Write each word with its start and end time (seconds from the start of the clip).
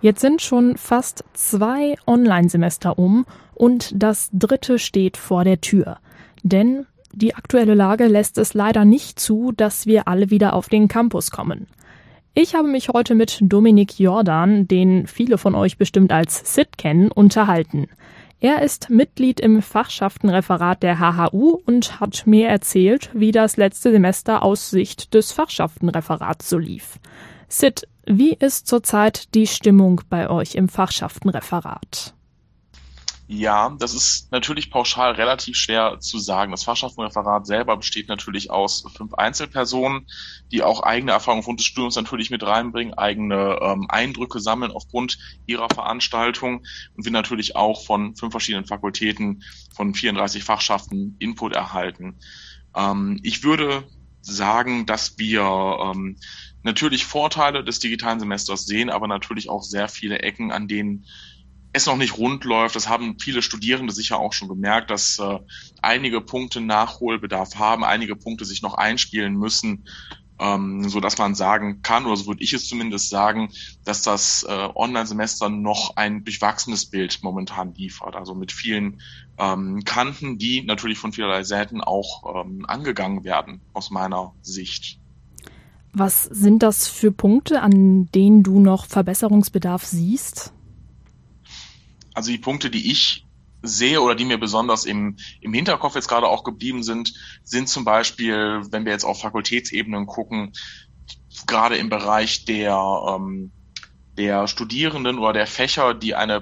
Jetzt 0.00 0.20
sind 0.20 0.40
schon 0.40 0.76
fast 0.76 1.24
zwei 1.34 1.96
Online-Semester 2.06 2.98
um 2.98 3.26
und 3.54 3.92
das 3.94 4.30
dritte 4.32 4.78
steht 4.78 5.16
vor 5.16 5.44
der 5.44 5.60
Tür. 5.60 5.98
Denn 6.42 6.86
die 7.12 7.34
aktuelle 7.34 7.74
Lage 7.74 8.06
lässt 8.06 8.38
es 8.38 8.54
leider 8.54 8.84
nicht 8.84 9.20
zu, 9.20 9.52
dass 9.52 9.86
wir 9.86 10.08
alle 10.08 10.30
wieder 10.30 10.54
auf 10.54 10.68
den 10.68 10.88
Campus 10.88 11.30
kommen. 11.30 11.66
Ich 12.32 12.54
habe 12.54 12.68
mich 12.68 12.88
heute 12.88 13.14
mit 13.14 13.38
Dominik 13.42 13.98
Jordan, 13.98 14.68
den 14.68 15.06
viele 15.06 15.36
von 15.36 15.54
euch 15.54 15.76
bestimmt 15.76 16.12
als 16.12 16.54
Sid 16.54 16.78
kennen, 16.78 17.10
unterhalten. 17.10 17.88
Er 18.38 18.62
ist 18.62 18.88
Mitglied 18.88 19.40
im 19.40 19.60
Fachschaftenreferat 19.60 20.82
der 20.82 20.98
HHU 20.98 21.60
und 21.66 22.00
hat 22.00 22.26
mir 22.26 22.48
erzählt, 22.48 23.10
wie 23.12 23.32
das 23.32 23.58
letzte 23.58 23.90
Semester 23.90 24.42
aus 24.42 24.70
Sicht 24.70 25.12
des 25.12 25.32
Fachschaftenreferats 25.32 26.48
so 26.48 26.56
lief. 26.56 26.98
Sid, 27.48 27.86
wie 28.12 28.32
ist 28.32 28.66
zurzeit 28.66 29.34
die 29.34 29.46
Stimmung 29.46 30.00
bei 30.08 30.28
euch 30.28 30.54
im 30.56 30.68
Fachschaftenreferat? 30.68 32.14
Ja, 33.32 33.76
das 33.78 33.94
ist 33.94 34.32
natürlich 34.32 34.72
pauschal 34.72 35.12
relativ 35.12 35.56
schwer 35.56 36.00
zu 36.00 36.18
sagen. 36.18 36.50
Das 36.50 36.64
Fachschaftenreferat 36.64 37.46
selber 37.46 37.76
besteht 37.76 38.08
natürlich 38.08 38.50
aus 38.50 38.84
fünf 38.96 39.14
Einzelpersonen, 39.14 40.08
die 40.50 40.64
auch 40.64 40.82
eigene 40.82 41.12
Erfahrungen 41.12 41.38
aufgrund 41.38 41.60
des 41.60 41.66
Studiums 41.66 41.94
natürlich 41.94 42.30
mit 42.30 42.42
reinbringen, 42.42 42.94
eigene 42.94 43.60
ähm, 43.62 43.86
Eindrücke 43.88 44.40
sammeln 44.40 44.72
aufgrund 44.72 45.18
ihrer 45.46 45.68
Veranstaltung 45.72 46.64
und 46.96 47.04
wir 47.04 47.12
natürlich 47.12 47.54
auch 47.54 47.84
von 47.84 48.16
fünf 48.16 48.32
verschiedenen 48.32 48.66
Fakultäten 48.66 49.44
von 49.72 49.94
34 49.94 50.42
Fachschaften 50.42 51.14
Input 51.20 51.54
erhalten. 51.54 52.18
Ähm, 52.74 53.20
ich 53.22 53.44
würde 53.44 53.84
sagen, 54.20 54.86
dass 54.86 55.18
wir 55.18 55.42
ähm, 55.42 56.16
natürlich 56.62 57.04
Vorteile 57.04 57.64
des 57.64 57.78
digitalen 57.78 58.20
Semesters 58.20 58.66
sehen, 58.66 58.90
aber 58.90 59.08
natürlich 59.08 59.48
auch 59.48 59.62
sehr 59.62 59.88
viele 59.88 60.20
Ecken, 60.20 60.52
an 60.52 60.68
denen 60.68 61.06
es 61.72 61.86
noch 61.86 61.96
nicht 61.96 62.18
rund 62.18 62.44
läuft. 62.44 62.74
Das 62.74 62.88
haben 62.88 63.18
viele 63.18 63.42
Studierende 63.42 63.92
sicher 63.92 64.18
auch 64.18 64.32
schon 64.32 64.48
gemerkt, 64.48 64.90
dass 64.90 65.18
äh, 65.18 65.38
einige 65.82 66.20
Punkte 66.20 66.60
Nachholbedarf 66.60 67.56
haben, 67.56 67.84
einige 67.84 68.16
Punkte 68.16 68.44
sich 68.44 68.62
noch 68.62 68.74
einspielen 68.74 69.34
müssen, 69.36 69.84
ähm, 70.40 70.88
so 70.88 71.00
dass 71.00 71.18
man 71.18 71.34
sagen 71.34 71.82
kann, 71.82 72.06
oder 72.06 72.16
so 72.16 72.26
würde 72.26 72.42
ich 72.42 72.52
es 72.54 72.66
zumindest 72.66 73.10
sagen, 73.10 73.50
dass 73.84 74.02
das 74.02 74.44
äh, 74.48 74.68
Online-Semester 74.74 75.50
noch 75.50 75.96
ein 75.96 76.24
durchwachsenes 76.24 76.86
Bild 76.86 77.20
momentan 77.22 77.74
liefert. 77.74 78.16
Also 78.16 78.34
mit 78.34 78.50
vielen 78.50 79.02
ähm, 79.38 79.84
Kanten, 79.84 80.38
die 80.38 80.62
natürlich 80.62 80.98
von 80.98 81.12
vielerlei 81.12 81.44
Seiten 81.44 81.80
auch 81.82 82.44
ähm, 82.44 82.64
angegangen 82.66 83.22
werden, 83.24 83.60
aus 83.74 83.90
meiner 83.90 84.34
Sicht. 84.40 84.98
Was 85.92 86.24
sind 86.24 86.62
das 86.62 86.88
für 86.88 87.12
Punkte, 87.12 87.62
an 87.62 88.06
denen 88.12 88.42
du 88.42 88.60
noch 88.60 88.86
Verbesserungsbedarf 88.86 89.84
siehst? 89.84 90.52
Also 92.14 92.30
die 92.30 92.38
Punkte, 92.38 92.70
die 92.70 92.90
ich 92.90 93.26
sehe 93.62 94.00
oder 94.00 94.14
die 94.14 94.24
mir 94.24 94.38
besonders 94.38 94.84
im, 94.84 95.16
im 95.40 95.52
Hinterkopf 95.52 95.94
jetzt 95.94 96.08
gerade 96.08 96.28
auch 96.28 96.44
geblieben 96.44 96.82
sind, 96.82 97.12
sind 97.44 97.68
zum 97.68 97.84
Beispiel, 97.84 98.62
wenn 98.70 98.84
wir 98.84 98.92
jetzt 98.92 99.04
auf 99.04 99.20
Fakultätsebenen 99.20 100.06
gucken, 100.06 100.52
gerade 101.46 101.76
im 101.76 101.88
Bereich 101.88 102.44
der, 102.44 102.78
ähm, 103.08 103.52
der 104.16 104.46
Studierenden 104.46 105.18
oder 105.18 105.32
der 105.32 105.46
Fächer, 105.46 105.94
die 105.94 106.14
eine 106.14 106.40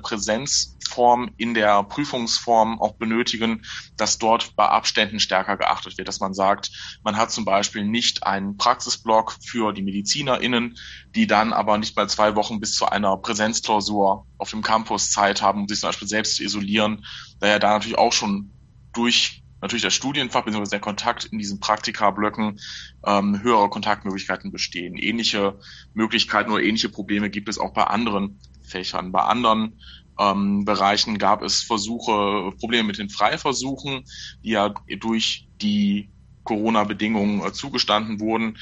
Präsenzform 0.89 1.31
in 1.37 1.55
der 1.55 1.83
Prüfungsform 1.83 2.81
auch 2.81 2.95
benötigen, 2.95 3.63
dass 3.97 4.19
dort 4.19 4.57
bei 4.57 4.67
Abständen 4.67 5.21
stärker 5.21 5.57
geachtet 5.57 5.99
wird, 5.99 6.09
dass 6.09 6.21
man 6.21 6.35
sagt, 6.35 6.71
man 7.05 7.17
hat 7.17 7.31
zum 7.31 7.45
Beispiel 7.45 7.85
nicht 7.85 8.25
einen 8.25 8.57
Praxisblock 8.57 9.37
für 9.45 9.73
die 9.73 9.83
MedizinerInnen, 9.83 10.77
die 11.15 11.27
dann 11.27 11.53
aber 11.53 11.79
nicht 11.79 11.97
mal 11.97 12.09
zwei 12.09 12.35
Wochen 12.37 12.61
bis 12.61 12.75
zu 12.75 12.87
einer 12.87 13.17
Präsenzklausur 13.19 14.27
auf 14.39 14.51
dem 14.51 14.63
Campus 14.63 15.11
Zeit 15.11 15.43
haben, 15.43 15.63
um 15.63 15.69
sich 15.69 15.81
zum 15.81 15.89
Beispiel 15.89 16.09
selbst 16.09 16.37
zu 16.37 16.43
isolieren, 16.43 17.05
da 17.41 17.49
ja 17.49 17.59
da 17.59 17.71
natürlich 17.71 17.99
auch 17.99 18.13
schon 18.13 18.51
durch 18.93 19.43
natürlich 19.61 19.83
das 19.83 19.95
Studienfach 19.95 20.45
bzw. 20.45 20.71
der 20.71 20.81
Kontakt 20.81 21.25
in 21.27 21.39
diesen 21.39 21.59
Praktikablöcken 21.59 22.61
ähm, 23.05 23.43
höhere 23.43 23.69
Kontaktmöglichkeiten 23.69 24.53
bestehen. 24.53 24.97
Ähnliche 24.97 25.59
Möglichkeiten 25.95 26.53
oder 26.53 26.63
ähnliche 26.63 26.89
Probleme 26.89 27.29
gibt 27.29 27.49
es 27.49 27.59
auch 27.59 27.73
bei 27.73 27.85
anderen 27.85 28.39
Fächern. 28.63 29.11
Bei 29.11 29.23
anderen 29.23 29.81
ähm, 30.19 30.65
Bereichen 30.65 31.19
gab 31.19 31.43
es 31.43 31.63
Versuche, 31.63 32.53
Probleme 32.59 32.89
mit 32.89 32.99
den 32.99 33.11
Freiversuchen, 33.11 34.05
die 34.43 34.51
ja 34.51 34.75
durch 35.01 35.49
die 35.61 36.11
Corona-Bedingungen 36.45 37.45
äh, 37.45 37.53
zugestanden 37.53 38.21
wurden, 38.21 38.59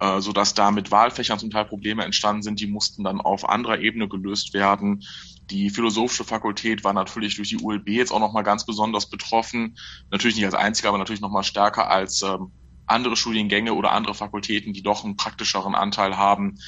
äh, 0.00 0.20
so 0.20 0.32
dass 0.32 0.54
da 0.54 0.70
mit 0.70 0.90
Wahlfächern 0.90 1.38
zum 1.38 1.50
Teil 1.50 1.64
Probleme 1.64 2.04
entstanden 2.04 2.42
sind. 2.42 2.60
Die 2.60 2.66
mussten 2.66 3.04
dann 3.04 3.20
auf 3.20 3.48
anderer 3.48 3.80
Ebene 3.80 4.08
gelöst 4.08 4.54
werden. 4.54 5.02
Die 5.50 5.68
philosophische 5.68 6.24
Fakultät 6.24 6.84
war 6.84 6.94
natürlich 6.94 7.36
durch 7.36 7.50
die 7.50 7.58
ULB 7.58 7.88
jetzt 7.88 8.12
auch 8.12 8.20
nochmal 8.20 8.44
ganz 8.44 8.64
besonders 8.64 9.10
betroffen. 9.10 9.76
Natürlich 10.10 10.36
nicht 10.36 10.46
als 10.46 10.54
einzige, 10.54 10.88
aber 10.88 10.98
natürlich 10.98 11.20
nochmal 11.20 11.44
stärker 11.44 11.90
als 11.90 12.22
ähm, 12.22 12.52
andere 12.86 13.16
Studiengänge 13.16 13.74
oder 13.74 13.92
andere 13.92 14.14
Fakultäten, 14.14 14.72
die 14.72 14.82
doch 14.82 15.04
einen 15.04 15.16
praktischeren 15.16 15.74
Anteil 15.74 16.16
haben 16.16 16.58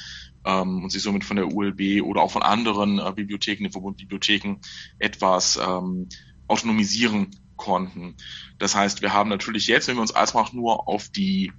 ähm, 0.45 0.85
und 0.85 0.91
sich 0.91 1.03
somit 1.03 1.25
von 1.25 1.37
der 1.37 1.53
ULB 1.53 2.03
oder 2.03 2.23
auch 2.23 2.31
von 2.31 2.43
anderen 2.43 2.99
äh, 2.99 3.13
Bibliotheken, 3.15 3.65
den 3.65 3.73
Verbundbibliotheken 3.73 4.57
etwas 4.99 5.57
ähm, 5.57 6.09
autonomisieren 6.49 7.31
konnten. 7.57 8.17
Das 8.59 8.75
heißt, 8.75 9.03
wir 9.03 9.13
haben 9.13 9.31
natürlich 9.31 9.67
jetzt, 9.67 9.89
wenn 9.89 9.97
wir 9.97 10.03
uns 10.03 10.11
erstmal 10.11 10.47
nur 10.53 10.89
auf 10.89 11.09
die 11.09 11.53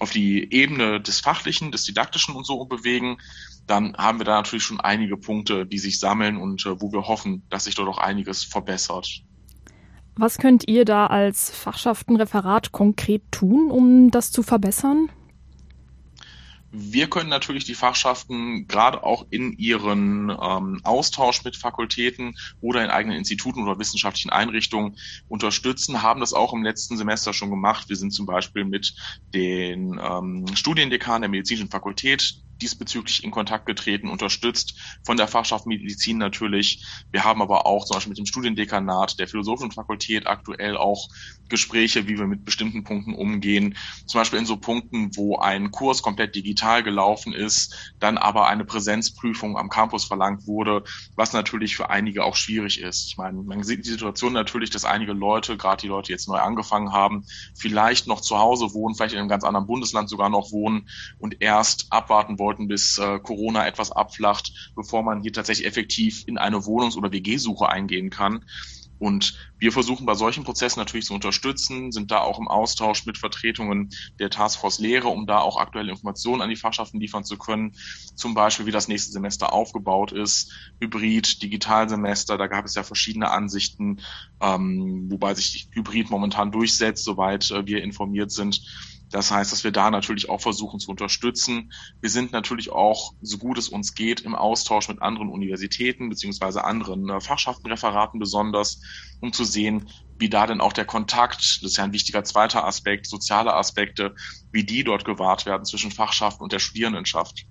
auf 0.00 0.10
die 0.10 0.52
Ebene 0.52 1.00
des 1.00 1.20
Fachlichen, 1.20 1.70
des 1.70 1.84
Didaktischen 1.84 2.34
und 2.34 2.44
so 2.44 2.64
bewegen, 2.64 3.18
dann 3.66 3.96
haben 3.96 4.18
wir 4.18 4.24
da 4.24 4.34
natürlich 4.34 4.64
schon 4.64 4.80
einige 4.80 5.16
Punkte, 5.16 5.66
die 5.66 5.78
sich 5.78 6.00
sammeln 6.00 6.36
und 6.36 6.66
äh, 6.66 6.80
wo 6.80 6.92
wir 6.92 7.06
hoffen, 7.06 7.44
dass 7.48 7.64
sich 7.64 7.74
dort 7.74 7.88
auch 7.88 7.98
einiges 7.98 8.44
verbessert. 8.44 9.22
Was 10.16 10.38
könnt 10.38 10.68
ihr 10.68 10.84
da 10.84 11.06
als 11.06 11.50
Fachschaftenreferat 11.50 12.70
konkret 12.70 13.22
tun, 13.32 13.70
um 13.70 14.10
das 14.10 14.30
zu 14.30 14.42
verbessern? 14.42 15.08
Wir 16.76 17.08
können 17.08 17.30
natürlich 17.30 17.64
die 17.64 17.76
Fachschaften 17.76 18.66
gerade 18.66 19.04
auch 19.04 19.26
in 19.30 19.52
ihren 19.52 20.28
ähm, 20.30 20.80
Austausch 20.82 21.44
mit 21.44 21.56
Fakultäten 21.56 22.36
oder 22.60 22.82
in 22.82 22.90
eigenen 22.90 23.16
Instituten 23.16 23.62
oder 23.62 23.78
wissenschaftlichen 23.78 24.30
Einrichtungen 24.30 24.96
unterstützen, 25.28 26.02
haben 26.02 26.18
das 26.18 26.32
auch 26.32 26.52
im 26.52 26.64
letzten 26.64 26.96
Semester 26.96 27.32
schon 27.32 27.50
gemacht. 27.50 27.88
Wir 27.88 27.96
sind 27.96 28.10
zum 28.10 28.26
Beispiel 28.26 28.64
mit 28.64 28.92
den 29.32 30.00
ähm, 30.02 30.46
Studiendekanen 30.52 31.22
der 31.22 31.30
medizinischen 31.30 31.70
Fakultät 31.70 32.42
diesbezüglich 32.60 33.24
in 33.24 33.30
Kontakt 33.30 33.66
getreten, 33.66 34.08
unterstützt 34.08 34.78
von 35.04 35.16
der 35.16 35.28
Fachschaft 35.28 35.66
Medizin 35.66 36.18
natürlich. 36.18 36.84
Wir 37.10 37.24
haben 37.24 37.42
aber 37.42 37.66
auch 37.66 37.84
zum 37.84 37.96
Beispiel 37.96 38.10
mit 38.10 38.18
dem 38.18 38.26
Studiendekanat 38.26 39.18
der 39.18 39.28
Philosophischen 39.28 39.72
Fakultät 39.72 40.26
aktuell 40.26 40.76
auch 40.76 41.08
Gespräche, 41.48 42.08
wie 42.08 42.18
wir 42.18 42.26
mit 42.26 42.44
bestimmten 42.44 42.84
Punkten 42.84 43.14
umgehen. 43.14 43.76
Zum 44.06 44.20
Beispiel 44.20 44.38
in 44.38 44.46
so 44.46 44.56
Punkten, 44.56 45.16
wo 45.16 45.38
ein 45.38 45.70
Kurs 45.70 46.02
komplett 46.02 46.34
digital 46.34 46.82
gelaufen 46.82 47.32
ist, 47.32 47.94
dann 48.00 48.18
aber 48.18 48.48
eine 48.48 48.64
Präsenzprüfung 48.64 49.58
am 49.58 49.68
Campus 49.68 50.04
verlangt 50.04 50.46
wurde, 50.46 50.84
was 51.16 51.32
natürlich 51.32 51.76
für 51.76 51.90
einige 51.90 52.24
auch 52.24 52.36
schwierig 52.36 52.80
ist. 52.80 53.08
Ich 53.08 53.16
meine, 53.16 53.42
man 53.42 53.62
sieht 53.62 53.84
die 53.84 53.90
Situation 53.90 54.32
natürlich, 54.32 54.70
dass 54.70 54.84
einige 54.84 55.12
Leute, 55.12 55.56
gerade 55.56 55.80
die 55.82 55.88
Leute, 55.88 56.06
die 56.06 56.12
jetzt 56.12 56.28
neu 56.28 56.38
angefangen 56.38 56.92
haben, 56.92 57.24
vielleicht 57.56 58.06
noch 58.06 58.20
zu 58.20 58.38
Hause 58.38 58.72
wohnen, 58.74 58.94
vielleicht 58.94 59.14
in 59.14 59.20
einem 59.20 59.28
ganz 59.28 59.44
anderen 59.44 59.66
Bundesland 59.66 60.08
sogar 60.08 60.30
noch 60.30 60.50
wohnen 60.50 60.88
und 61.18 61.40
erst 61.40 61.86
abwarten 61.90 62.38
wollen, 62.38 62.43
wollten, 62.44 62.68
bis 62.68 62.98
äh, 62.98 63.18
Corona 63.18 63.66
etwas 63.66 63.90
abflacht, 63.90 64.72
bevor 64.76 65.02
man 65.02 65.22
hier 65.22 65.32
tatsächlich 65.32 65.66
effektiv 65.66 66.24
in 66.26 66.36
eine 66.38 66.58
Wohnungs- 66.66 66.96
oder 66.96 67.10
WG-Suche 67.10 67.68
eingehen 67.68 68.10
kann. 68.10 68.44
Und 68.98 69.34
wir 69.58 69.72
versuchen 69.72 70.06
bei 70.06 70.14
solchen 70.14 70.44
Prozessen 70.44 70.78
natürlich 70.78 71.06
zu 71.06 71.14
unterstützen, 71.14 71.90
sind 71.90 72.10
da 72.10 72.20
auch 72.20 72.38
im 72.38 72.48
Austausch 72.48 73.06
mit 73.06 73.18
Vertretungen 73.18 73.90
der 74.18 74.30
Taskforce 74.30 74.78
Lehre, 74.78 75.08
um 75.08 75.26
da 75.26 75.40
auch 75.40 75.58
aktuelle 75.58 75.90
Informationen 75.90 76.42
an 76.42 76.48
die 76.48 76.56
Fachschaften 76.56 77.00
liefern 77.00 77.24
zu 77.24 77.36
können. 77.36 77.72
Zum 78.14 78.34
Beispiel, 78.34 78.66
wie 78.66 78.70
das 78.70 78.88
nächste 78.88 79.12
Semester 79.12 79.52
aufgebaut 79.52 80.12
ist, 80.12 80.52
Hybrid, 80.80 81.42
Digitalsemester, 81.42 82.38
da 82.38 82.46
gab 82.46 82.64
es 82.64 82.76
ja 82.76 82.82
verschiedene 82.82 83.30
Ansichten, 83.30 84.00
ähm, 84.40 85.10
wobei 85.10 85.34
sich 85.34 85.68
Hybrid 85.72 86.10
momentan 86.10 86.52
durchsetzt, 86.52 87.04
soweit 87.04 87.50
äh, 87.50 87.66
wir 87.66 87.82
informiert 87.82 88.30
sind. 88.30 88.62
Das 89.10 89.30
heißt, 89.30 89.52
dass 89.52 89.64
wir 89.64 89.70
da 89.70 89.90
natürlich 89.90 90.28
auch 90.28 90.40
versuchen 90.40 90.80
zu 90.80 90.90
unterstützen. 90.90 91.70
Wir 92.00 92.10
sind 92.10 92.32
natürlich 92.32 92.70
auch, 92.70 93.12
so 93.20 93.38
gut 93.38 93.58
es 93.58 93.68
uns 93.68 93.94
geht, 93.94 94.20
im 94.20 94.34
Austausch 94.34 94.88
mit 94.88 95.02
anderen 95.02 95.28
Universitäten 95.28 96.08
beziehungsweise 96.08 96.64
anderen 96.64 97.08
äh, 97.08 97.20
Fachschaftenreferaten 97.20 98.18
besonders, 98.18 98.80
um 99.20 99.32
zu 99.32 99.44
sehen, 99.44 99.88
wie 100.18 100.28
da 100.28 100.46
denn 100.46 100.60
auch 100.60 100.72
der 100.72 100.84
Kontakt, 100.84 101.58
das 101.62 101.70
ist 101.72 101.76
ja 101.76 101.84
ein 101.84 101.92
wichtiger 101.92 102.24
zweiter 102.24 102.64
Aspekt, 102.64 103.06
soziale 103.08 103.54
Aspekte, 103.54 104.14
wie 104.52 104.64
die 104.64 104.84
dort 104.84 105.04
gewahrt 105.04 105.46
werden 105.46 105.64
zwischen 105.64 105.90
Fachschaften 105.90 106.42
und 106.42 106.52
der 106.52 106.58
Studierendenschaft. 106.58 107.44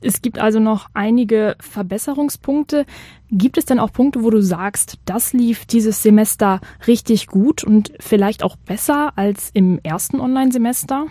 Es 0.00 0.22
gibt 0.22 0.38
also 0.38 0.60
noch 0.60 0.88
einige 0.94 1.56
Verbesserungspunkte. 1.60 2.86
Gibt 3.30 3.58
es 3.58 3.66
denn 3.66 3.78
auch 3.78 3.92
Punkte, 3.92 4.22
wo 4.22 4.30
du 4.30 4.42
sagst, 4.42 4.98
das 5.04 5.32
lief 5.32 5.66
dieses 5.66 6.02
Semester 6.02 6.60
richtig 6.86 7.26
gut 7.26 7.62
und 7.62 7.92
vielleicht 8.00 8.42
auch 8.42 8.56
besser 8.56 9.16
als 9.16 9.50
im 9.52 9.78
ersten 9.82 10.20
Online-Semester? 10.20 11.06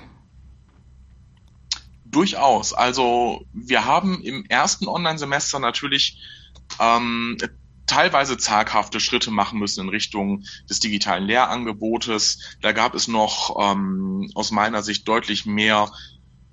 Durchaus. 2.05 2.73
Also 2.73 3.45
wir 3.53 3.85
haben 3.85 4.21
im 4.23 4.45
ersten 4.45 4.87
Online-Semester 4.87 5.59
natürlich 5.59 6.19
ähm, 6.79 7.37
teilweise 7.85 8.37
zaghafte 8.37 8.99
Schritte 8.99 9.31
machen 9.31 9.59
müssen 9.59 9.81
in 9.81 9.89
Richtung 9.89 10.43
des 10.69 10.79
digitalen 10.79 11.25
Lehrangebotes. 11.25 12.57
Da 12.61 12.71
gab 12.71 12.95
es 12.95 13.07
noch 13.07 13.55
ähm, 13.59 14.31
aus 14.33 14.51
meiner 14.51 14.81
Sicht 14.81 15.07
deutlich 15.07 15.45
mehr 15.45 15.91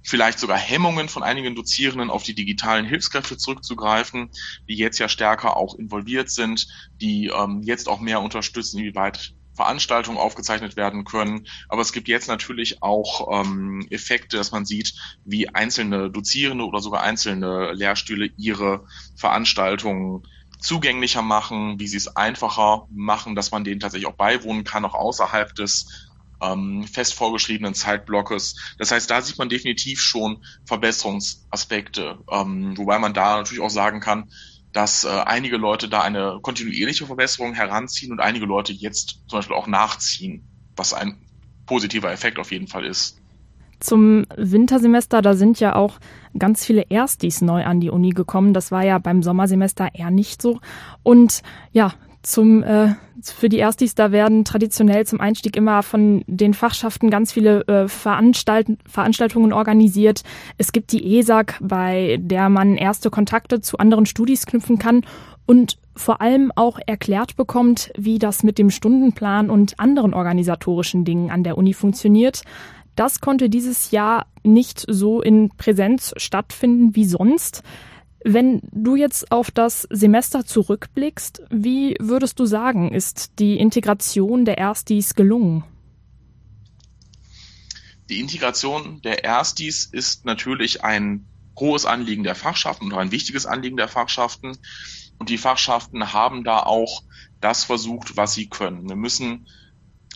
vielleicht 0.06 0.38
sogar 0.38 0.56
Hemmungen 0.56 1.08
von 1.08 1.24
einigen 1.24 1.56
Dozierenden 1.56 2.10
auf 2.10 2.22
die 2.22 2.34
digitalen 2.34 2.86
Hilfskräfte 2.86 3.36
zurückzugreifen, 3.36 4.30
die 4.68 4.76
jetzt 4.76 4.98
ja 4.98 5.08
stärker 5.08 5.56
auch 5.56 5.74
involviert 5.74 6.30
sind, 6.30 6.68
die 7.00 7.26
ähm, 7.26 7.60
jetzt 7.62 7.88
auch 7.88 8.00
mehr 8.00 8.20
unterstützen, 8.20 8.78
inwieweit 8.78 9.34
Veranstaltungen 9.54 10.18
aufgezeichnet 10.18 10.76
werden 10.76 11.04
können. 11.04 11.46
Aber 11.68 11.82
es 11.82 11.92
gibt 11.92 12.06
jetzt 12.06 12.28
natürlich 12.28 12.82
auch 12.82 13.44
ähm, 13.44 13.86
Effekte, 13.90 14.36
dass 14.36 14.52
man 14.52 14.64
sieht, 14.64 14.94
wie 15.24 15.48
einzelne 15.48 16.10
Dozierende 16.10 16.64
oder 16.64 16.80
sogar 16.80 17.02
einzelne 17.02 17.72
Lehrstühle 17.72 18.30
ihre 18.36 18.86
Veranstaltungen 19.16 20.22
zugänglicher 20.60 21.22
machen, 21.22 21.80
wie 21.80 21.86
sie 21.86 21.96
es 21.96 22.16
einfacher 22.16 22.86
machen, 22.90 23.34
dass 23.34 23.50
man 23.50 23.64
denen 23.64 23.80
tatsächlich 23.80 24.08
auch 24.08 24.16
beiwohnen 24.16 24.64
kann, 24.64 24.84
auch 24.84 24.94
außerhalb 24.94 25.54
des 25.54 26.05
ähm, 26.42 26.84
fest 26.84 27.14
vorgeschriebenen 27.14 27.74
Zeitblockes. 27.74 28.74
Das 28.78 28.90
heißt, 28.90 29.10
da 29.10 29.22
sieht 29.22 29.38
man 29.38 29.48
definitiv 29.48 30.00
schon 30.00 30.44
Verbesserungsaspekte, 30.64 32.18
ähm, 32.30 32.76
wobei 32.76 32.98
man 32.98 33.14
da 33.14 33.38
natürlich 33.38 33.62
auch 33.62 33.70
sagen 33.70 34.00
kann, 34.00 34.30
dass 34.72 35.04
äh, 35.04 35.08
einige 35.08 35.56
Leute 35.56 35.88
da 35.88 36.02
eine 36.02 36.38
kontinuierliche 36.42 37.06
Verbesserung 37.06 37.54
heranziehen 37.54 38.12
und 38.12 38.20
einige 38.20 38.44
Leute 38.44 38.72
jetzt 38.72 39.22
zum 39.26 39.38
Beispiel 39.38 39.56
auch 39.56 39.66
nachziehen, 39.66 40.46
was 40.76 40.92
ein 40.92 41.18
positiver 41.64 42.12
Effekt 42.12 42.38
auf 42.38 42.52
jeden 42.52 42.68
Fall 42.68 42.84
ist. 42.84 43.20
Zum 43.80 44.26
Wintersemester, 44.36 45.20
da 45.20 45.34
sind 45.34 45.60
ja 45.60 45.74
auch 45.74 45.98
ganz 46.38 46.64
viele 46.64 46.82
Erstis 46.88 47.42
neu 47.42 47.64
an 47.64 47.80
die 47.80 47.90
Uni 47.90 48.10
gekommen. 48.10 48.54
Das 48.54 48.70
war 48.70 48.84
ja 48.84 48.98
beim 48.98 49.22
Sommersemester 49.22 49.94
eher 49.94 50.10
nicht 50.10 50.40
so. 50.40 50.60
Und 51.02 51.42
ja, 51.72 51.92
zum 52.26 52.64
äh, 52.64 52.94
für 53.22 53.48
die 53.48 53.58
Erstis, 53.58 53.94
da 53.94 54.10
werden 54.10 54.44
traditionell 54.44 55.06
zum 55.06 55.20
Einstieg 55.20 55.56
immer 55.56 55.82
von 55.82 56.24
den 56.26 56.54
Fachschaften 56.54 57.08
ganz 57.08 57.32
viele 57.32 57.66
äh, 57.68 57.88
Veranstalt 57.88 58.66
Veranstaltungen 58.86 59.52
organisiert. 59.52 60.22
Es 60.58 60.72
gibt 60.72 60.92
die 60.92 61.18
ESAG, 61.18 61.54
bei 61.60 62.18
der 62.20 62.48
man 62.48 62.76
erste 62.76 63.10
Kontakte 63.10 63.60
zu 63.60 63.78
anderen 63.78 64.06
Studis 64.06 64.44
knüpfen 64.44 64.78
kann 64.78 65.02
und 65.46 65.78
vor 65.94 66.20
allem 66.20 66.52
auch 66.56 66.78
erklärt 66.84 67.36
bekommt, 67.36 67.92
wie 67.96 68.18
das 68.18 68.42
mit 68.42 68.58
dem 68.58 68.70
Stundenplan 68.70 69.48
und 69.48 69.78
anderen 69.78 70.12
organisatorischen 70.12 71.04
Dingen 71.04 71.30
an 71.30 71.44
der 71.44 71.56
Uni 71.56 71.74
funktioniert. 71.74 72.42
Das 72.96 73.20
konnte 73.20 73.48
dieses 73.48 73.92
Jahr 73.92 74.26
nicht 74.42 74.84
so 74.88 75.22
in 75.22 75.50
Präsenz 75.56 76.12
stattfinden 76.16 76.96
wie 76.96 77.04
sonst. 77.04 77.62
Wenn 78.28 78.60
du 78.72 78.96
jetzt 78.96 79.30
auf 79.30 79.52
das 79.52 79.86
Semester 79.88 80.44
zurückblickst, 80.44 81.42
wie 81.48 81.94
würdest 82.00 82.40
du 82.40 82.44
sagen, 82.44 82.90
ist 82.90 83.38
die 83.38 83.56
Integration 83.56 84.44
der 84.44 84.58
Erstis 84.58 85.14
gelungen? 85.14 85.62
Die 88.08 88.18
Integration 88.18 89.00
der 89.02 89.22
Erstis 89.22 89.84
ist 89.84 90.24
natürlich 90.24 90.82
ein 90.82 91.24
hohes 91.56 91.86
Anliegen 91.86 92.24
der 92.24 92.34
Fachschaften 92.34 92.86
und 92.86 92.98
ein 92.98 93.12
wichtiges 93.12 93.46
Anliegen 93.46 93.76
der 93.76 93.86
Fachschaften. 93.86 94.58
Und 95.18 95.28
die 95.28 95.38
Fachschaften 95.38 96.12
haben 96.12 96.42
da 96.42 96.64
auch 96.64 97.04
das 97.40 97.62
versucht, 97.62 98.16
was 98.16 98.34
sie 98.34 98.48
können. 98.48 98.88
Wir 98.88 98.96
müssen 98.96 99.46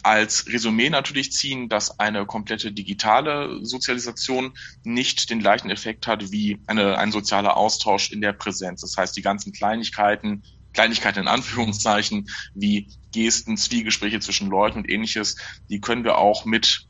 als 0.03 0.47
Resümee 0.47 0.91
natürlich 0.91 1.33
ziehen, 1.33 1.69
dass 1.69 1.99
eine 1.99 2.27
komplette 2.27 2.73
digitale 2.73 3.65
Sozialisation 3.65 4.53
nicht 4.83 5.31
den 5.31 5.41
gleichen 5.41 5.71
Effekt 5.71 6.07
hat 6.07 6.33
wie 6.33 6.59
eine, 6.67 6.99
ein 6.99 7.13
sozialer 7.13 7.57
Austausch 7.57 8.11
in 8.11 8.21
der 8.21 8.33
Präsenz. 8.33 8.81
Das 8.81 8.97
heißt, 8.97 9.17
die 9.17 9.23
ganzen 9.23 9.53
Kleinigkeiten, 9.53 10.43
Kleinigkeiten 10.73 11.21
in 11.21 11.29
Anführungszeichen, 11.29 12.29
wie 12.55 12.89
Gesten, 13.13 13.57
Zwiegespräche 13.57 14.21
zwischen 14.21 14.49
Leuten 14.49 14.79
und 14.79 14.91
ähnliches, 14.91 15.37
die 15.69 15.81
können 15.81 16.05
wir 16.05 16.19
auch 16.19 16.45
mit 16.45 16.87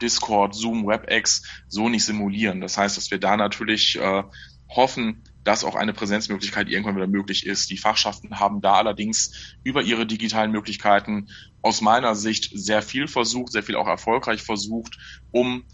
Discord, 0.00 0.54
Zoom, 0.54 0.86
WebEx 0.86 1.42
so 1.68 1.88
nicht 1.88 2.04
simulieren. 2.04 2.60
Das 2.60 2.78
heißt, 2.78 2.96
dass 2.96 3.10
wir 3.10 3.18
da 3.18 3.36
natürlich 3.36 3.96
äh, 3.96 4.22
hoffen, 4.68 5.22
dass 5.44 5.64
auch 5.64 5.74
eine 5.74 5.92
Präsenzmöglichkeit 5.92 6.68
irgendwann 6.68 6.96
wieder 6.96 7.06
möglich 7.06 7.46
ist. 7.46 7.70
Die 7.70 7.76
Fachschaften 7.76 8.40
haben 8.40 8.60
da 8.60 8.74
allerdings 8.74 9.56
über 9.62 9.82
ihre 9.82 10.06
digitalen 10.06 10.50
Möglichkeiten 10.50 11.28
aus 11.62 11.80
meiner 11.80 12.14
Sicht 12.14 12.50
sehr 12.52 12.82
viel 12.82 13.06
versucht, 13.06 13.52
sehr 13.52 13.62
viel 13.62 13.76
auch 13.76 13.86
erfolgreich 13.86 14.42
versucht, 14.42 14.96
um 15.30 15.64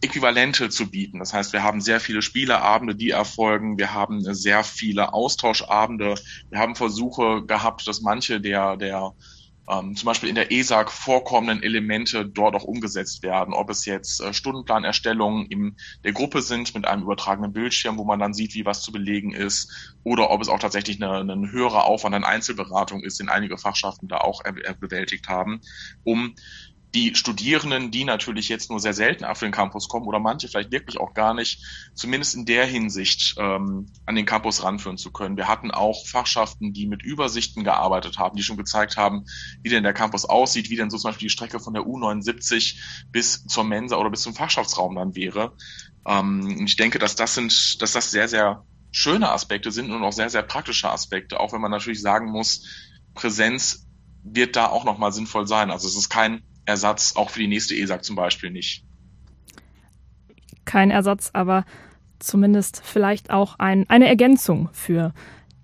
Äquivalente 0.00 0.68
zu 0.68 0.90
bieten. 0.90 1.18
Das 1.18 1.32
heißt, 1.32 1.52
wir 1.52 1.62
haben 1.62 1.80
sehr 1.80 1.98
viele 1.98 2.20
Spieleabende, 2.20 2.94
die 2.94 3.10
erfolgen. 3.10 3.78
Wir 3.78 3.94
haben 3.94 4.20
sehr 4.34 4.62
viele 4.62 5.14
Austauschabende. 5.14 6.16
Wir 6.50 6.58
haben 6.58 6.76
Versuche 6.76 7.44
gehabt, 7.46 7.86
dass 7.88 8.02
manche 8.02 8.40
der, 8.40 8.76
der 8.76 9.12
ähm, 9.70 9.96
zum 9.96 10.06
Beispiel 10.06 10.28
in 10.28 10.34
der 10.34 10.52
ESAG 10.52 10.90
vorkommenden 10.90 11.62
Elemente 11.62 12.26
dort 12.26 12.54
auch 12.54 12.64
umgesetzt 12.64 13.22
werden. 13.22 13.54
Ob 13.54 13.70
es 13.70 13.86
jetzt 13.86 14.20
äh, 14.20 14.34
Stundenplanerstellungen 14.34 15.46
in 15.46 15.76
der 16.04 16.12
Gruppe 16.12 16.42
sind 16.42 16.74
mit 16.74 16.86
einem 16.86 17.02
übertragenen 17.02 17.52
Bildschirm, 17.52 17.96
wo 17.96 18.04
man 18.04 18.18
dann 18.18 18.34
sieht, 18.34 18.54
wie 18.54 18.66
was 18.66 18.82
zu 18.82 18.92
belegen 18.92 19.32
ist, 19.32 19.96
oder 20.02 20.30
ob 20.30 20.42
es 20.42 20.48
auch 20.48 20.58
tatsächlich 20.58 21.02
eine, 21.02 21.18
eine 21.18 21.50
höhere 21.50 21.84
Aufwand 21.84 22.14
an 22.14 22.24
Einzelberatung 22.24 23.02
ist, 23.02 23.20
den 23.20 23.28
einige 23.28 23.56
Fachschaften 23.56 24.08
da 24.08 24.18
auch 24.18 24.42
er 24.44 24.74
bewältigt 24.74 25.28
haben, 25.28 25.60
um 26.02 26.34
die 26.94 27.14
Studierenden, 27.16 27.90
die 27.90 28.04
natürlich 28.04 28.48
jetzt 28.48 28.70
nur 28.70 28.78
sehr 28.78 28.94
selten 28.94 29.24
auf 29.24 29.40
den 29.40 29.50
Campus 29.50 29.88
kommen 29.88 30.06
oder 30.06 30.20
manche 30.20 30.46
vielleicht 30.46 30.70
wirklich 30.70 31.00
auch 31.00 31.12
gar 31.12 31.34
nicht, 31.34 31.60
zumindest 31.94 32.36
in 32.36 32.46
der 32.46 32.66
Hinsicht 32.66 33.34
ähm, 33.36 33.86
an 34.06 34.14
den 34.14 34.26
Campus 34.26 34.62
ranführen 34.62 34.96
zu 34.96 35.10
können. 35.10 35.36
Wir 35.36 35.48
hatten 35.48 35.72
auch 35.72 36.06
Fachschaften, 36.06 36.72
die 36.72 36.86
mit 36.86 37.02
Übersichten 37.02 37.64
gearbeitet 37.64 38.18
haben, 38.18 38.36
die 38.36 38.44
schon 38.44 38.56
gezeigt 38.56 38.96
haben, 38.96 39.24
wie 39.62 39.70
denn 39.70 39.82
der 39.82 39.92
Campus 39.92 40.24
aussieht, 40.24 40.70
wie 40.70 40.76
denn 40.76 40.88
so 40.88 40.96
zum 40.96 41.08
Beispiel 41.10 41.26
die 41.26 41.32
Strecke 41.32 41.58
von 41.58 41.74
der 41.74 41.82
U79 41.82 42.78
bis 43.10 43.44
zur 43.44 43.64
Mensa 43.64 43.96
oder 43.96 44.10
bis 44.10 44.22
zum 44.22 44.34
Fachschaftsraum 44.34 44.94
dann 44.94 45.16
wäre. 45.16 45.56
Ähm, 46.06 46.64
ich 46.64 46.76
denke, 46.76 47.00
dass 47.00 47.16
das 47.16 47.34
sind, 47.34 47.82
dass 47.82 47.92
das 47.92 48.12
sehr, 48.12 48.28
sehr 48.28 48.64
schöne 48.92 49.30
Aspekte 49.30 49.72
sind 49.72 49.90
und 49.90 50.04
auch 50.04 50.12
sehr, 50.12 50.30
sehr 50.30 50.42
praktische 50.42 50.88
Aspekte, 50.88 51.40
auch 51.40 51.52
wenn 51.52 51.60
man 51.60 51.72
natürlich 51.72 52.00
sagen 52.00 52.30
muss, 52.30 52.68
Präsenz 53.14 53.88
wird 54.22 54.54
da 54.54 54.68
auch 54.68 54.84
nochmal 54.84 55.12
sinnvoll 55.12 55.48
sein. 55.48 55.72
Also 55.72 55.88
es 55.88 55.96
ist 55.96 56.08
kein 56.08 56.44
Ersatz, 56.66 57.16
auch 57.16 57.30
für 57.30 57.40
die 57.40 57.48
nächste 57.48 57.74
ESAG 57.74 58.02
zum 58.02 58.16
Beispiel 58.16 58.50
nicht. 58.50 58.84
Kein 60.64 60.90
Ersatz, 60.90 61.30
aber 61.32 61.64
zumindest 62.18 62.82
vielleicht 62.84 63.30
auch 63.30 63.58
ein, 63.58 63.88
eine 63.88 64.08
Ergänzung 64.08 64.70
für 64.72 65.12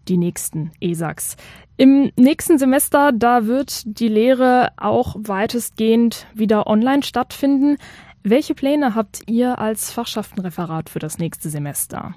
die 0.08 0.16
nächsten 0.16 0.72
ESAGs. 0.80 1.36
Im 1.76 2.12
nächsten 2.16 2.58
Semester, 2.58 3.12
da 3.12 3.46
wird 3.46 3.82
die 3.86 4.08
Lehre 4.08 4.72
auch 4.76 5.16
weitestgehend 5.18 6.26
wieder 6.34 6.66
online 6.66 7.02
stattfinden. 7.02 7.78
Welche 8.22 8.54
Pläne 8.54 8.94
habt 8.94 9.22
ihr 9.26 9.58
als 9.58 9.90
Fachschaftenreferat 9.90 10.90
für 10.90 10.98
das 10.98 11.16
nächste 11.16 11.48
Semester? 11.48 12.14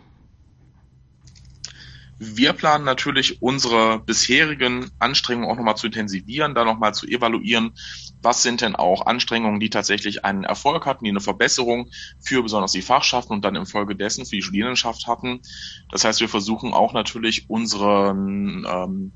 Wir 2.25 2.53
planen 2.53 2.85
natürlich 2.85 3.41
unsere 3.41 3.99
bisherigen 3.99 4.89
Anstrengungen 4.97 5.49
auch 5.49 5.57
nochmal 5.57 5.75
zu 5.75 5.87
intensivieren, 5.87 6.55
da 6.55 6.63
nochmal 6.63 6.93
zu 6.93 7.05
evaluieren, 7.05 7.73
was 8.21 8.43
sind 8.43 8.61
denn 8.61 8.77
auch 8.77 9.05
Anstrengungen, 9.05 9.59
die 9.59 9.69
tatsächlich 9.69 10.23
einen 10.23 10.45
Erfolg 10.45 10.85
hatten, 10.85 11.03
die 11.03 11.09
eine 11.09 11.19
Verbesserung 11.19 11.89
für 12.23 12.41
besonders 12.41 12.71
die 12.71 12.81
Fachschaften 12.81 13.33
und 13.33 13.43
dann 13.43 13.57
infolgedessen 13.57 14.25
für 14.25 14.37
die 14.37 14.41
Studierendenschaft 14.41 15.05
hatten. 15.05 15.41
Das 15.91 16.05
heißt, 16.05 16.21
wir 16.21 16.29
versuchen 16.29 16.73
auch 16.73 16.93
natürlich 16.93 17.49
unseren 17.49 18.65
ähm, 18.69 19.11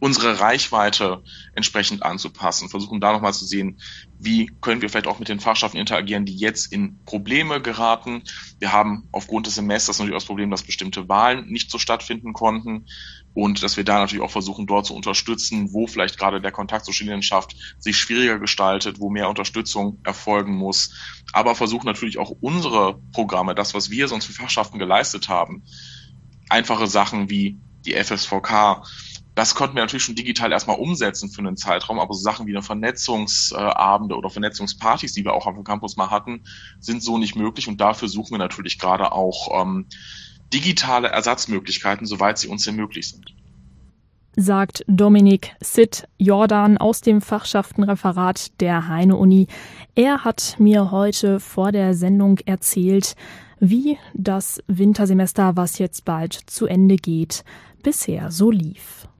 unsere 0.00 0.40
Reichweite 0.40 1.22
entsprechend 1.54 2.02
anzupassen, 2.02 2.68
versuchen 2.68 3.00
da 3.00 3.12
nochmal 3.12 3.34
zu 3.34 3.44
sehen, 3.44 3.80
wie 4.18 4.50
können 4.60 4.80
wir 4.80 4.88
vielleicht 4.88 5.06
auch 5.06 5.18
mit 5.18 5.28
den 5.28 5.40
Fachschaften 5.40 5.78
interagieren, 5.78 6.24
die 6.24 6.36
jetzt 6.36 6.72
in 6.72 7.04
Probleme 7.04 7.60
geraten. 7.60 8.22
Wir 8.58 8.72
haben 8.72 9.08
aufgrund 9.12 9.46
des 9.46 9.56
Semesters 9.56 9.98
natürlich 9.98 10.16
das 10.16 10.26
Problem, 10.26 10.50
dass 10.50 10.62
bestimmte 10.62 11.08
Wahlen 11.08 11.48
nicht 11.48 11.70
so 11.70 11.78
stattfinden 11.78 12.32
konnten 12.32 12.86
und 13.34 13.62
dass 13.62 13.76
wir 13.76 13.84
da 13.84 13.98
natürlich 13.98 14.24
auch 14.24 14.30
versuchen, 14.30 14.66
dort 14.66 14.86
zu 14.86 14.94
unterstützen, 14.94 15.72
wo 15.72 15.86
vielleicht 15.86 16.18
gerade 16.18 16.40
der 16.40 16.52
Kontakt 16.52 16.84
zur 16.84 16.94
Studierendenschaft 16.94 17.54
sich 17.78 17.96
schwieriger 17.96 18.38
gestaltet, 18.38 19.00
wo 19.00 19.10
mehr 19.10 19.28
Unterstützung 19.28 19.98
erfolgen 20.04 20.54
muss. 20.54 20.94
Aber 21.32 21.54
versuchen 21.54 21.86
natürlich 21.86 22.18
auch 22.18 22.32
unsere 22.40 23.00
Programme, 23.12 23.54
das, 23.54 23.74
was 23.74 23.90
wir 23.90 24.08
sonst 24.08 24.26
für 24.26 24.32
Fachschaften 24.32 24.78
geleistet 24.78 25.28
haben, 25.28 25.62
einfache 26.48 26.86
Sachen 26.86 27.30
wie 27.30 27.60
die 27.84 27.94
FSVK, 27.94 28.82
das 29.38 29.54
konnten 29.54 29.76
wir 29.76 29.82
natürlich 29.82 30.02
schon 30.02 30.16
digital 30.16 30.50
erstmal 30.50 30.80
umsetzen 30.80 31.30
für 31.30 31.38
einen 31.38 31.56
Zeitraum, 31.56 32.00
aber 32.00 32.12
so 32.12 32.20
Sachen 32.20 32.48
wie 32.48 32.50
eine 32.50 32.62
Vernetzungsabende 32.62 34.16
oder 34.16 34.30
Vernetzungspartys, 34.30 35.12
die 35.12 35.24
wir 35.24 35.32
auch 35.32 35.46
auf 35.46 35.54
dem 35.54 35.62
Campus 35.62 35.96
mal 35.96 36.10
hatten, 36.10 36.42
sind 36.80 37.04
so 37.04 37.18
nicht 37.18 37.36
möglich 37.36 37.68
und 37.68 37.80
dafür 37.80 38.08
suchen 38.08 38.32
wir 38.32 38.38
natürlich 38.38 38.80
gerade 38.80 39.12
auch 39.12 39.62
ähm, 39.62 39.86
digitale 40.52 41.06
Ersatzmöglichkeiten, 41.06 42.04
soweit 42.04 42.38
sie 42.38 42.48
uns 42.48 42.64
denn 42.64 42.74
möglich 42.74 43.10
sind. 43.10 43.32
Sagt 44.34 44.84
Dominik 44.88 45.54
Sitt 45.60 46.08
Jordan 46.18 46.76
aus 46.76 47.00
dem 47.00 47.20
Fachschaftenreferat 47.20 48.60
der 48.60 48.88
Heine-Uni. 48.88 49.46
Er 49.94 50.24
hat 50.24 50.56
mir 50.58 50.90
heute 50.90 51.38
vor 51.38 51.70
der 51.70 51.94
Sendung 51.94 52.40
erzählt, 52.44 53.14
wie 53.60 53.98
das 54.14 54.60
Wintersemester, 54.66 55.54
was 55.54 55.78
jetzt 55.78 56.04
bald 56.04 56.32
zu 56.32 56.66
Ende 56.66 56.96
geht, 56.96 57.44
bisher 57.84 58.32
so 58.32 58.50
lief. 58.50 59.07